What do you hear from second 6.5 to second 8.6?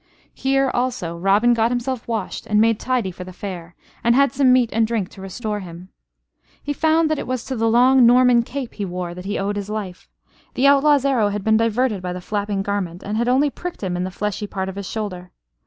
He found that it was to the long Norman